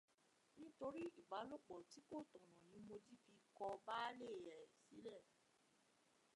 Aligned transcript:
Nítorí 0.59 1.03
ìbálòpọ̀ 1.21 1.79
tí 1.89 1.99
kò 2.09 2.17
tọ̀nà 2.31 2.53
ni 2.71 2.77
Mojí 2.87 3.13
fi 3.23 3.33
kọ 3.57 3.67
baálé 3.85 4.29
ẹ̀ 4.57 4.63
sílẹ̀ 4.83 5.21